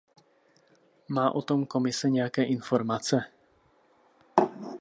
Má 1.07 1.31
o 1.31 1.41
tom 1.41 1.65
Komise 1.65 2.09
nějaké 2.09 2.43
informace? 2.43 3.21